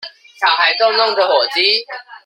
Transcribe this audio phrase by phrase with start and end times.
[0.39, 1.85] 小孩逗弄著火雞